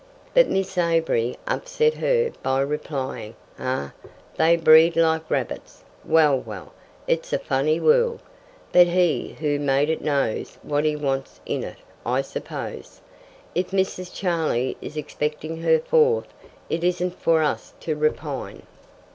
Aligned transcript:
But 0.33 0.49
Miss 0.49 0.79
Avery 0.79 1.37
upset 1.47 1.93
her 1.93 2.31
by 2.41 2.61
replying: 2.61 3.35
"Ay, 3.59 3.91
they 4.35 4.57
breed 4.57 4.95
like 4.95 5.29
rabbits. 5.29 5.83
Well, 6.03 6.39
well, 6.39 6.73
it's 7.05 7.31
a 7.33 7.37
funny 7.37 7.79
world. 7.79 8.21
But 8.71 8.87
He 8.87 9.35
who 9.39 9.59
made 9.59 9.91
it 9.91 10.01
knows 10.01 10.57
what 10.63 10.85
He 10.85 10.95
wants 10.95 11.39
in 11.45 11.63
it, 11.63 11.77
I 12.03 12.21
suppose. 12.23 12.99
If 13.53 13.69
Mrs. 13.69 14.11
Charlie 14.11 14.75
is 14.81 14.97
expecting 14.97 15.61
her 15.61 15.77
fourth, 15.77 16.33
it 16.67 16.83
isn't 16.83 17.19
for 17.21 17.43
us 17.43 17.75
to 17.81 17.95
repine." 17.95 18.63